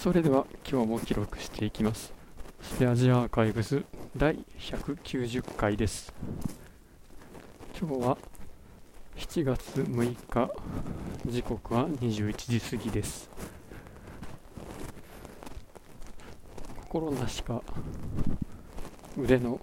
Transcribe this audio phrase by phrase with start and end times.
[0.00, 2.14] それでは今日も記録していきます。
[2.62, 3.82] スペアジアーカイブス
[4.16, 6.14] 第190回です。
[7.76, 8.18] 今日は
[9.16, 10.50] 7月6日。
[11.26, 13.28] 時刻は21時過ぎです。
[16.76, 17.60] 心なしか
[19.20, 19.58] 腕の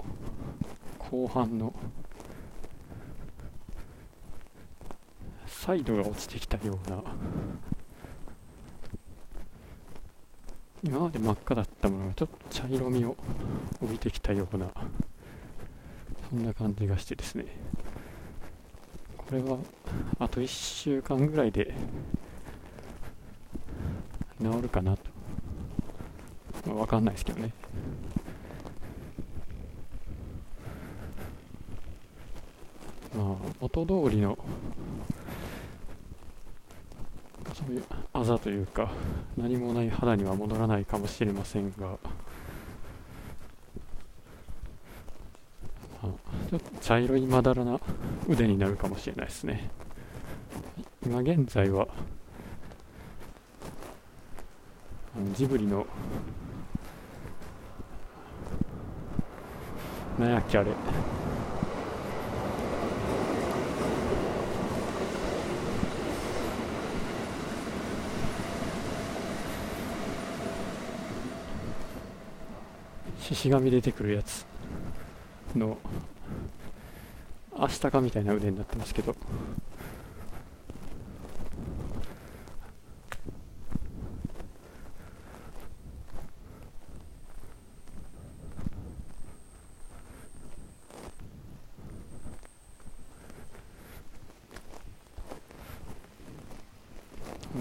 [1.00, 1.74] 後半の
[5.48, 7.02] サイドが落ちてきたような
[10.86, 13.18] 今まで真っ赤だったものがちょっと茶色みを
[13.82, 14.70] 帯びてきたような
[16.30, 17.46] そんな感じがしてですね。
[19.18, 19.58] これは
[20.20, 21.74] あと1週間ぐらいで
[24.40, 25.10] 治るかなと、
[26.68, 27.52] まあ、分かんないですけどね。
[33.18, 34.38] まあ元通りの
[37.56, 38.92] そういうあざというか
[39.38, 41.98] 何もない肌には戻らないかもしれませんが。
[46.50, 47.80] ちょっと茶色いまだらな
[48.28, 49.70] 腕になるかもしれないですね。
[51.04, 51.88] 今現在は
[55.34, 55.88] ジブリの
[60.20, 60.72] 何やっけあれ。
[73.26, 74.46] 獅子神出てくるやつ
[75.56, 75.80] の
[77.58, 79.16] アシタカみたいな腕になってますけど。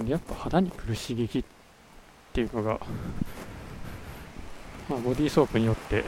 [0.07, 1.45] やっぱ肌に来る刺激っ
[2.35, 2.79] ていうのが
[4.89, 6.05] まあ、ボディーソープによって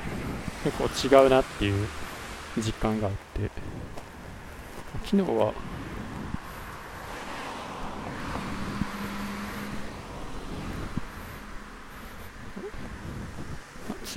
[0.64, 1.88] 結構違うなっていう
[2.58, 3.50] 実感があって
[5.04, 5.52] 昨日は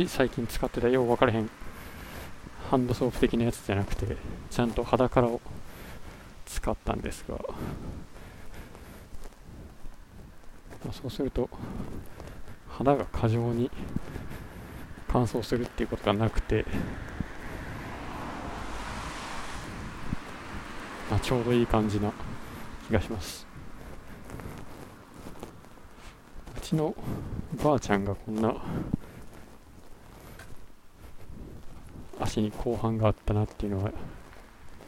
[0.07, 1.49] 最近使ってたよう分からへん
[2.69, 4.15] ハンドソープ的なやつじゃなくて
[4.49, 5.41] ちゃんと肌からを
[6.45, 7.45] 使ったんですが、ま
[10.89, 11.49] あ、そうすると
[12.69, 13.69] 肌が過剰に
[15.11, 16.65] 乾燥するっていうことがなくて、
[21.09, 22.13] まあ、ちょうどいい感じな
[22.87, 23.47] 気がします。
[26.55, 26.95] うちの
[27.63, 28.55] ばあちゃんがこんな
[32.19, 33.91] 足に後半があったなっていうのは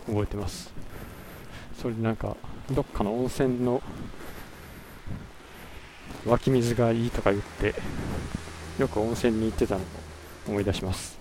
[0.06, 0.72] 覚えてます。
[1.82, 2.38] それでなんか
[2.70, 3.82] どっかの温泉の
[6.28, 7.74] 湧き水がいいとか言って
[8.78, 9.82] よく温泉に行ってたの。
[10.48, 11.20] 思い出します。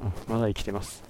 [0.00, 1.02] あまだ生きてます。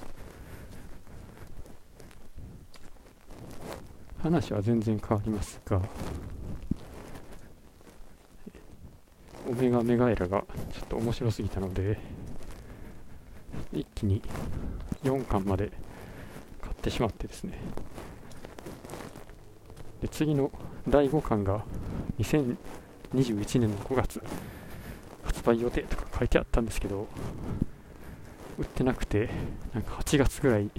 [4.22, 5.82] 話は全然変わりますが
[9.46, 11.98] オメガメガエラがちょっと面白すぎたので
[13.70, 14.22] 一気に
[15.02, 15.70] 4巻まで
[16.62, 17.58] 買ってしまってですね。
[20.00, 20.50] で次の
[20.88, 21.62] 第5巻が
[22.18, 24.22] 2021年の5月。
[25.44, 27.06] 売予定とか書いてあったんですけど
[28.58, 29.28] 売ってなくて
[29.72, 30.70] なんか8月ぐらい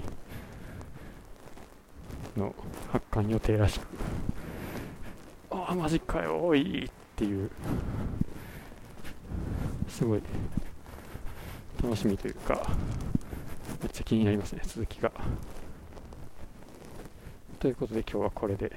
[2.36, 2.54] の
[2.92, 3.86] 発刊予定らしく
[5.50, 7.50] ああマジかよおいっていう
[9.88, 10.22] すごい
[11.82, 12.68] 楽しみというか
[13.82, 15.12] めっちゃ気になりますね続きが。
[17.58, 18.70] ということで今日はこれで。